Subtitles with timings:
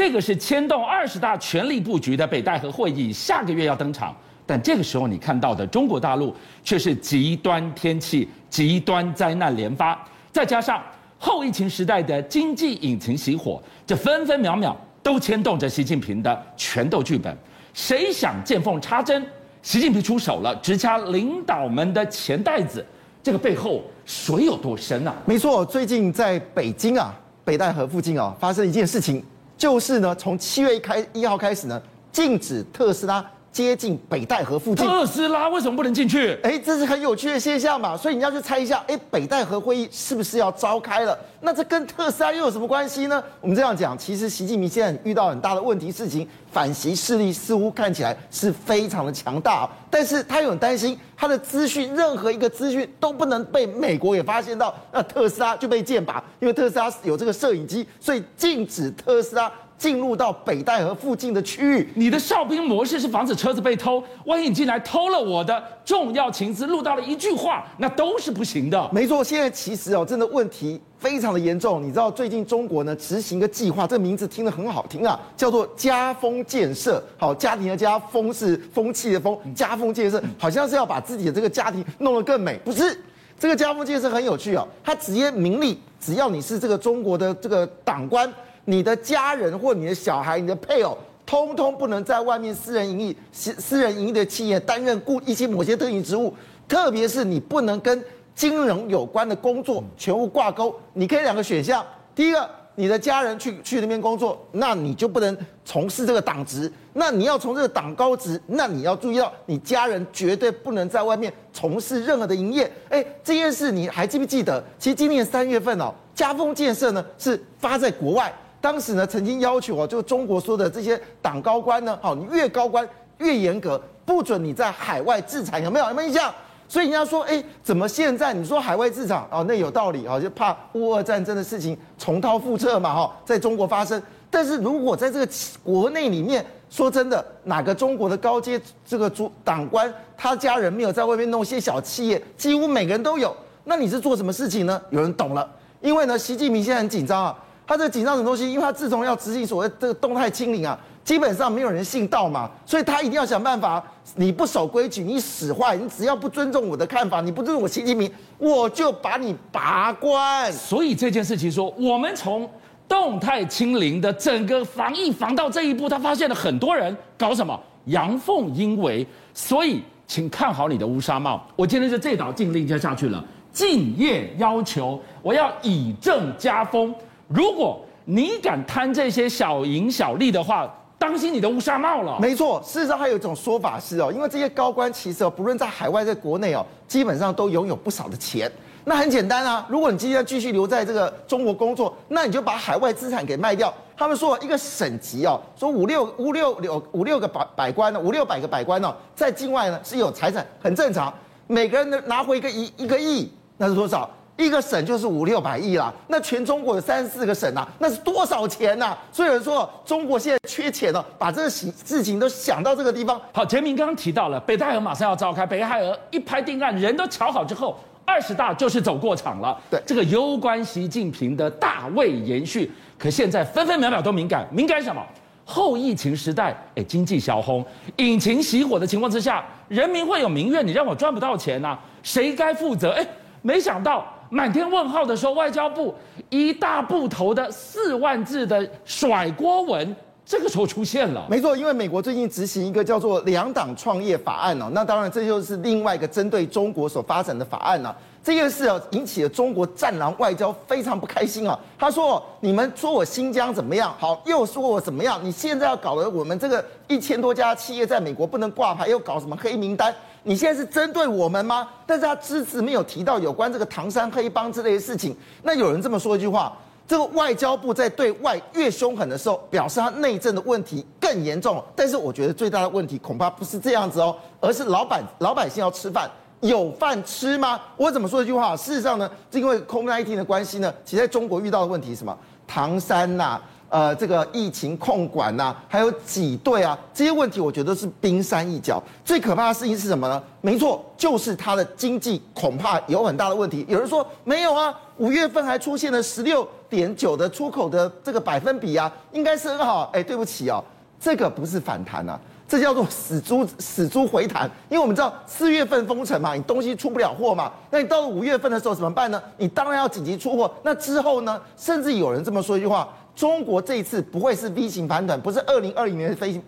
[0.00, 4.16] 这个是牵动二十大全力布局的北戴河会议，下个月要登场。
[4.46, 6.34] 但这个时候你看到的中国大陆
[6.64, 10.02] 却是极端天气、极端灾难连发，
[10.32, 10.82] 再加上
[11.18, 17.36] 后疫情时代的经济引擎熄火，这分分秒秒都牵动着习近平的权斗剧本。
[17.74, 19.22] 谁想见缝插针？
[19.60, 22.82] 习近平出手了，直掐领导们的钱袋子，
[23.22, 25.14] 这个背后水有多深啊？
[25.26, 27.14] 没错，最近在北京啊，
[27.44, 29.22] 北戴河附近啊，发生一件事情，
[29.60, 31.80] 就是呢，从七月一开一号开始呢，
[32.10, 33.22] 禁止特斯拉。
[33.52, 36.38] 接近北戴河附近，特斯拉为什么不能进去？
[36.42, 41.18] 哎，这是很有趣的现象嘛，所以你要去猜一下，哎，北戴河会议是不是要召开了？
[41.40, 43.22] 那这跟特斯拉又有什么关系呢？
[43.40, 59.50] 我们这样讲，其实习近平现在遇到很大的问题，事情反习势力似乎看起来是非常的强大，但是他又很担心他的资讯，任何一个资讯都不能被美国也发现到，那特斯拉就被剑拔，因为特斯拉有这个摄影机，所以禁止特斯拉。
[59.80, 68.90] 进入到北戴河附近的区域，你的哨兵模式是防止车子被偷，万一你进来偷了我的重要情资，录到了一句话，那都是不行的。
[68.92, 71.82] 没错，现在其实哦，真的问题非常的严重。
[71.82, 77.02] 你知道最近中国呢执行一个计划，这个名字听得很好听啊，叫做家风建设。
[77.16, 82.94] 好，家庭的家，风是风气的风，家风建设好像是要把自己的这个家庭弄得更美，不是？
[83.38, 88.30] 这个家风建设很有趣哦，它直接明令，只要你是这个中国的这个党官。
[88.64, 96.34] 你的家人或你的小孩、你的配偶，通通不能在外面私人营业、私私人营业的企业担任雇一些某些特定职务，
[96.68, 100.74] 特别是你不能跟金融有关的工作全部挂钩。
[100.92, 112.70] 你可以两个选项：第一个，你的家人去去那边工作，那你就不能从事这个党职；那你要从这个党高职，那你要注意到，你家人绝对不能在外面从事任何的营业。
[112.88, 114.62] 哎，这件事你还记不记得？
[114.78, 118.32] 其实今年三月份哦，家风建设呢是发在国外。
[118.60, 122.86] 当时呢，曾经要求哦，就中国说的这些党高官呢，好，你越高官
[123.18, 125.88] 越严格，不准你在海外置产，有没有？
[125.88, 126.32] 有没有印象？
[126.68, 134.00] 所以人家说，哎，怎么现在你说海外置产哦，那有道理啊，就怕乌俄战争的事情重蹈覆辙嘛，哈，在中国发生。
[134.30, 135.32] 但是如果在这个
[135.64, 143.34] 国内里面，说真的，哪个中国的高阶这个主党官，他家人没有在外面弄些小企业，几乎每个人都有。
[143.64, 144.80] 那你是做什么事情呢？
[144.90, 147.36] 有人懂了，因为呢，习近平现在很紧张啊。
[147.70, 148.50] 他这紧张什么东西？
[148.50, 153.80] 因为他自从要执行所谓这个动态清零啊，基本上没有人信道嘛，所以他一定要想办法。
[154.16, 160.52] 你不守规矩，你使坏，你只要不尊重我的看法，你不尊重我习近平，我就把你拔关。
[160.52, 162.50] 所以这件事情说，我们从
[162.88, 169.06] 动态清零的整个防疫防到这一步，他发现了很多人搞什么阳奉阴违。
[169.32, 171.40] 所以，请看好你的乌纱帽。
[171.54, 176.92] 我今天就这道禁令就下去了，敬业要求，我要以正加风。
[177.32, 180.68] 如果你敢贪这些小赢小利的话，
[180.98, 182.18] 当心你的乌纱帽了。
[182.20, 188.50] 没错，事实上还有一种说法是哦，因为这些高官其实，不论在海外在国内哦，基本上都拥有不少的钱。
[188.84, 193.72] 那很简单啊，如果你今天继续留在这个中国工作，那你就把海外资产给卖掉。
[193.96, 201.12] 他们说一个省级哦，说五六五六六五六个百百官呢，五六百个百官呢，在境外呢是有财产，很正常。
[201.46, 204.08] 每个人呢拿回一个一一个亿，那是多少？
[204.44, 208.98] 一个省就是五六百亿啦，那全中国有三十四个省啊，那是多少钱呐、啊？
[209.12, 213.20] 所以有人说中国现在缺钱了，把这个事情都想到这个地方。
[213.32, 219.58] 好，杰明刚刚提到了北戴河马上要召开，北戴河一拍定案，人都瞧好之后，二十大就是走过场了。
[219.70, 225.02] 对，这个攸关习近平的大位延续，可现在分分秒秒都敏感，敏感什么？
[225.44, 227.64] 后疫情时代，哎，经济小红，
[227.96, 232.90] 引擎熄火的情况之下，人民会有民怨，你让我赚不到钱呐、啊，谁该负责？
[232.92, 233.06] 哎，
[233.42, 234.06] 没想到。
[234.30, 235.92] 满天问号的时候，外交部
[236.28, 241.26] 一大部头的四万字的甩锅文，这个时候出现了。
[241.28, 247.92] 没错，因为美国最近执行一个叫做“两党创业法案”哦，那当然这就是另外一个针对中国所发展的法案呢。
[248.22, 251.58] 这件事啊，引起了中国战狼外交非常不开心啊。
[251.76, 253.92] 他说：“你们说我新疆怎么样？
[253.98, 255.18] 好，又说我怎么样？
[255.24, 261.68] 你现在要搞得我们这个一千多家企业在美国不能挂牌，又搞什么黑名单？”你现在是针对我们吗？
[261.86, 265.16] 但是他只字没有提到有关这个唐山黑帮之类的事情。
[265.42, 266.56] 那有人这么说一句话：
[266.86, 271.62] 这个外交部在对外越凶狠的时候，表示他内政的问题更严重。
[271.74, 277.60] 但是我觉得最大的问题恐怕不是这样子哦，而是老板老百姓要吃饭，有饭吃吗？
[277.76, 278.56] 我怎么说一句话？
[278.56, 282.16] 事实上呢，因为 COVID-19 的关系呢，其实在中国遇到的问题是什么？
[282.46, 283.40] 唐山呐、
[283.70, 288.82] 呃，这个疫情控管呐、还有挤兑啊，这些问题我觉得是冰山一角。
[289.04, 290.20] 最可怕的事情是什么呢？
[290.40, 293.64] 没错，就是它的经济恐怕有很大的问题。
[293.68, 299.88] 有人说没有啊，五月份还出现了十六点九的出口的这个百分比啊，应该是很好。
[299.92, 300.62] 哎，对不起哦，
[301.00, 302.18] 这个不是反弹啊，
[302.48, 304.50] 这叫做死猪死猪回弹。
[304.68, 309.22] 因为我们知道四月份封城嘛，你东西出不了货嘛，那你到了五月份的时候怎么办呢？
[309.36, 310.50] 你当然要紧急出货。
[310.64, 311.40] 那之后呢？
[311.56, 316.40] 甚至有人这么说一句话：中国这一次不会是 V 型反转，不是二零二零年的飞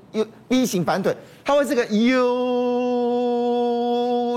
[0.49, 1.14] V 型反转，
[1.44, 1.99] 它会是个 U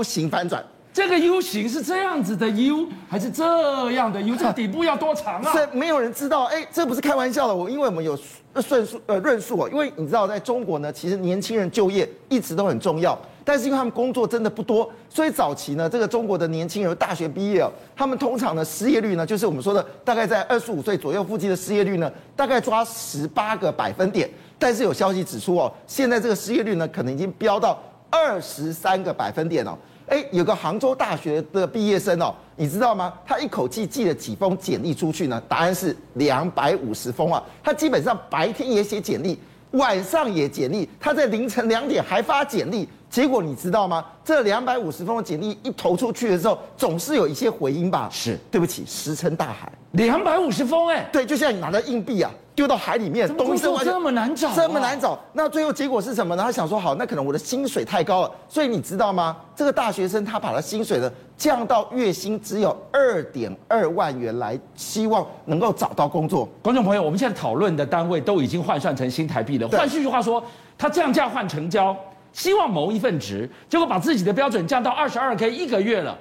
[0.02, 0.64] 型反转。
[0.92, 4.34] 这个 U 型是这样子的 U，还是这样的 U？
[4.34, 5.52] 这底部要多长啊？
[5.54, 6.44] 这没有人知道。
[6.44, 7.54] 哎，这不是开玩笑的。
[7.54, 8.18] 我因为我们有
[8.54, 24.28] 论述呃论述哦，因为你知道，在中国呢，其实年轻人就业一直都很重要，但是因为他们工作真的不多，所以早期呢，这个中国的年轻人大学毕业哦，他们通常的失业率呢，就是我们说的大概在二十五岁左右附近的失业率呢，大概抓十八个百分点。
[24.58, 29.78] 但是有消息指出哦，现在这个失业率呢，可能已经飙到二十三个百分点哦。
[30.08, 33.12] 哎，有个杭州大学的毕业生哦，你知道吗？
[33.26, 35.42] 他一口气寄了几封简历出去呢？
[35.48, 37.42] 答案是两百五十封啊！
[37.62, 39.38] 他基本上白天也写简历，
[39.72, 42.88] 晚上也简历，他在凌晨两点还发简历。
[43.08, 44.04] 结果你知道吗？
[44.24, 48.08] 这两百五十封的简历一投出去的时候，总是有一些回音吧？
[48.12, 49.70] 是，对不起，石沉大海。
[49.92, 52.30] 两百五十封，哎，对，就像你拿到硬币啊。
[52.56, 55.16] 丢到海里面，工作这么难找，这么难找。
[55.34, 56.42] 那最后结果是什么呢？
[56.42, 58.30] 他想说，好，那可能我的薪水太高了。
[58.48, 59.36] 所以你知道吗？
[59.54, 66.48] 这个大学生他把他薪水呢降到月薪只有二点二万元来，希望能够找到工作。
[66.62, 69.68] 观众朋友，我们现在讨论的单位都已经换算成新台币了。
[69.68, 70.42] 换句话说，
[70.78, 71.94] 他降价换成交，
[72.32, 76.16] 希望谋一份职，结果把自己的标准降到二十二 K 一个月了。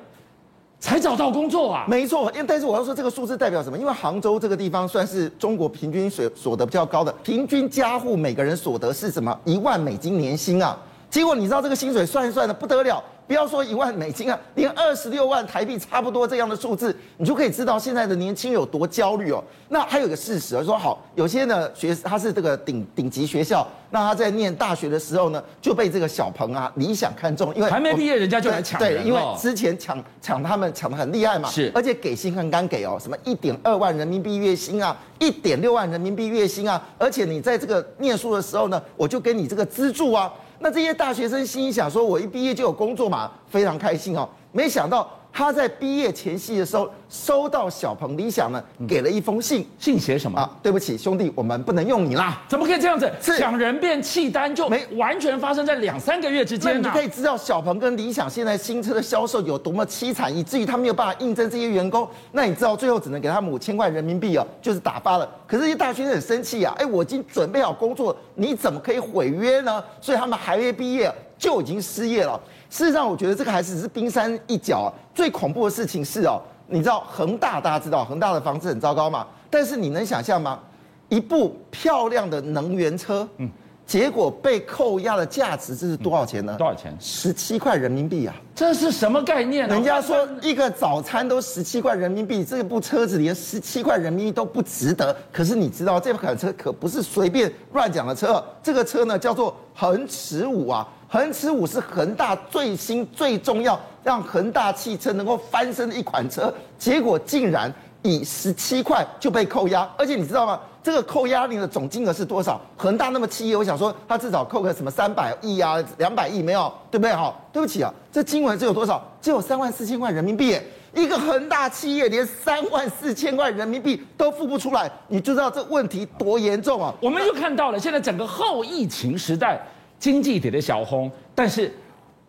[0.86, 1.84] 才找到工作啊？
[1.88, 3.76] 没错，因为但是我要说这个数字代表什么？
[3.76, 9.36] 因为杭州这个地方算是中国平均所所得比较高的，平均家户每个人所得是什么？
[9.46, 10.78] 一万美金年薪啊！
[11.10, 13.04] 结果你知道这个薪水算一算的不得了。
[13.28, 19.44] 不要说一万美金啊，连二十六万台币差不多这样的数字，你就可以知道现在的年轻人有多焦虑哦。
[19.70, 40.32] 那还有个事实，说好有些呢学他是这个顶顶级学校，那他在念大学的时候呢就被这个小鹏啊理想看中，因为还没毕业人家就来抢，对，因为之前抢抢他们抢的很厉害嘛，是，而且给薪很敢给哦，什么一点二万人民币月薪啊，一点六万人民币月薪啊，而且你在这个念书的时候呢，我就给你这个资助啊。
[40.60, 45.10] 那这些大学生心想说：“我一毕业就有工作嘛，非常开心哦。”没想到。
[45.38, 50.50] 他在毕业前夕的时候，收到小鹏理想呢给了一封信，信写什么啊？
[50.64, 52.42] 对不起，兄弟，我们不能用你啦！
[52.48, 53.12] 怎么可以这样子？
[53.38, 56.82] 抢人变契丹就没完全发生在两三个月之间。
[56.82, 62.08] 那你可以知道小鹏跟理想现在新车的销售有多么凄惨，以至于他没有办法应征这些员工。
[62.32, 65.30] 那你知道最后只能给他们五千块人民币哦，就是打发了。
[65.46, 66.74] 可是这些大学生很生气啊！
[66.78, 69.84] 哎，我已经准备好工作，你怎么可以毁约呢？
[70.00, 72.40] 所以他们还没毕业就已经失业了。
[72.70, 74.94] 事实上，我觉得这个还只是冰山一角。
[75.14, 79.26] 最恐怖的事情是哦，你知道恒大，大家知道恒大的房子很糟糕嘛？
[79.50, 80.60] 但是你能想象吗？
[81.08, 83.50] 一部漂亮的能源车，嗯，
[83.86, 86.56] 结果被扣押的价值，这是多少钱呢？
[86.58, 86.96] 多少钱？
[87.00, 88.34] 十七块人民币啊！
[88.56, 89.76] 这是什么概念呢？
[89.76, 95.16] 人家说一个早餐都十七块人民币，这部车子连十七块人民币都不值得。
[95.32, 100.88] 可是你知道这款车可不是随便乱讲的车，这个车呢叫做恒驰五啊。
[101.08, 107.72] 恒驰五是恒大最新最重要，让恒大汽车能够翻身的一款车，结果竟然
[108.02, 110.60] 以十七块就被扣押，而且你知道吗？
[110.86, 112.62] 这个扣押令的总金额是多少？
[112.78, 117.12] 恒大那么企业，我想说他至少扣个什么三百亿啊、两百亿没有，对不对？
[117.12, 119.04] 好，对不起啊，这金额只有多少？
[119.20, 120.56] 只有三万四千块人民币。
[120.94, 126.94] 一个恒大企业连三万四千块人民币都付不出来，你就知道这问题多严重啊！
[127.02, 129.60] 我们又看到了现在整个后疫情时代。
[129.98, 131.74] 经济体的小红，但是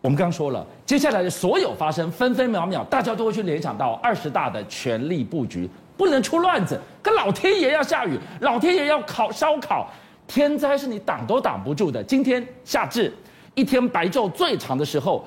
[0.01, 6.79] 我们刚刚说了，接下来的所有发生，分分秒秒，大家都会去联想到二十大的权力布局，不能出乱子。
[7.01, 9.89] 可老天爷要下雨，老天爷要烤烧烤，
[10.27, 12.03] 天灾是你挡都挡不住的。
[12.03, 13.11] 今天夏至，
[13.55, 15.25] 一天白昼最长的时候，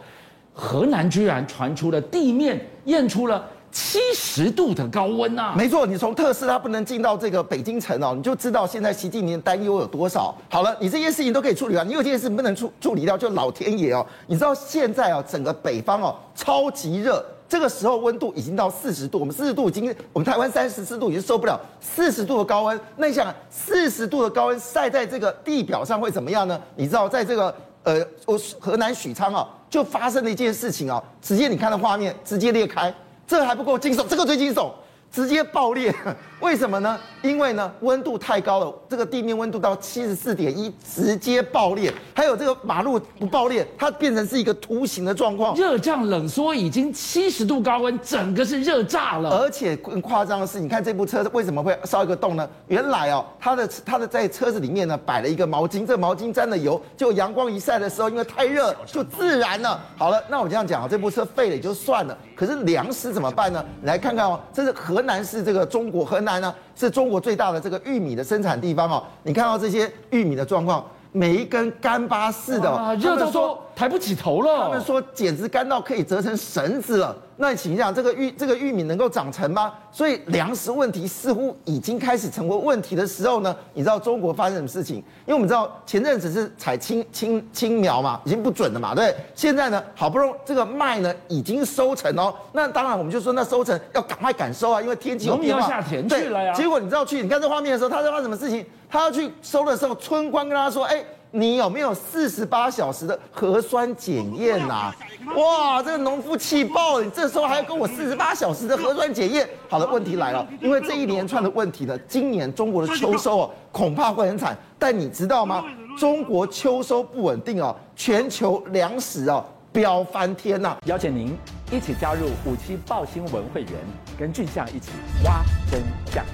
[0.53, 3.45] 河南居然传出了地面验出了。
[3.73, 5.55] 七十度的高温呐！
[5.57, 10.35] 没错，你从特斯拉不能进到这个北京城哦，你就知道现在习近平担忧有多少。
[10.49, 14.05] 好了，你这些事情都可以处理完，你有件事不能处处理掉，就老天爷哦。
[14.27, 22.81] 你知道现在哦，整个北方哦超级热，这个时候温度已经到四十度，我们四十度已经，我们台湾三十四度已经受不了四十度的高温。
[22.97, 26.61] 那你想，四十度的高温晒在这个地表上会怎么样呢？
[26.75, 32.93] 你知道，在这个呃，我河南许昌啊，就发生了一件事情啊，直接你看到画面，直接裂开。
[33.31, 34.73] 这还不够惊悚，这个最惊悚，
[35.13, 35.95] 直接爆裂，
[36.43, 36.99] 为什么呢？
[37.23, 41.93] 因为呢，温度太高了，这个地面温度到七十四点一，直接爆裂。
[42.15, 45.55] 还有这个马路不爆裂，它变成是一个图形的状况。
[45.55, 49.31] 热胀冷缩，已经七十度高温，整个是热炸了。
[49.31, 52.49] 而且更夸张的是，你看这部车为什么会烧一个洞呢？
[52.69, 59.79] 原来哦，它的它的在车子里面呢摆了一个毛巾，这个毛巾沾了油，就阳光一晒的时候，因为太热就自燃了。
[59.99, 63.63] 好了，那我这样讲啊，这部车废了也就算了，可是粮食怎么办呢？
[63.83, 66.55] 你来看看哦，这是河南是这个中国河南呢。
[66.81, 74.65] 是中国最大的这个玉米的生产地方哦，你看到这些玉米的状况，每一根干巴似的，热到说抬不起头了。
[74.65, 77.17] 他们说简直干到可以折成绳子了。
[77.37, 79.73] 那你请讲，这个玉这个玉米能够长成吗？
[79.91, 84.97] 所以粮食问题似乎已经开始成为问题的时候呢，你知道中国发生什么事情？
[84.97, 89.15] 因为我们知道前阵子是采青青青苗嘛，已经不准了嘛，对。
[89.35, 95.61] 现在呢，好不容易这个麦呢已经收成哦，那当然我们就说那收成要赶快赶收啊，因为天气有变化。
[95.61, 96.53] 农民要下田去了呀。
[96.53, 98.65] 结果你知道去，你看这画面的时候，他在发生什么事情？
[98.91, 104.93] 他要去收的时候，村官跟他说：“哎。”你有没有四十八小时的核酸检验呐？
[105.37, 107.05] 哇，这个农夫气爆了！
[107.05, 109.49] 你这时候还要跟我四十八小时的核酸检验？
[109.69, 114.59] 好的，问题来了，因为这一连串的问题呢，今年中国的秋收哦，恐怕会很惨。
[114.77, 115.65] 但你知道吗？
[115.97, 120.77] 中国秋收不稳定哦，全球粮食哦飙翻天呐！
[120.87, 121.39] 邀请您
[121.71, 123.73] 一起加入五七报新闻会员，
[124.19, 124.91] 跟俊相一起
[125.25, 125.81] 挖真
[126.13, 126.25] 相。